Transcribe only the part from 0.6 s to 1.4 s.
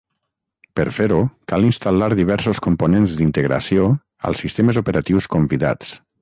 Per fer-ho,